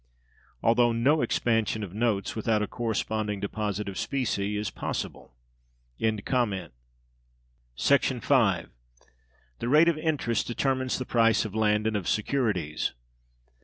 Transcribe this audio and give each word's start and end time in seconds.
Although 0.63 0.93
no 0.93 1.21
expansion 1.21 1.83
of 1.83 1.93
notes, 1.93 2.35
without 2.35 2.63
a 2.63 2.67
corresponding 2.67 3.39
deposit 3.39 3.87
of 3.87 3.99
specie, 3.99 4.57
is 4.57 4.71
possible.§ 4.71 5.35
5. 8.23 8.69
The 9.59 9.69
Rate 9.69 9.87
of 9.89 9.99
Interest 9.99 10.47
determines 10.47 10.97
the 10.97 11.05
price 11.05 11.45
of 11.45 11.53
land 11.53 11.85
and 11.85 11.95
of 11.95 12.07
Securities. 12.09 12.93